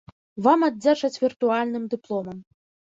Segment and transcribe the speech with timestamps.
[0.47, 2.37] Вам аддзячаць віртуальным дыпломам.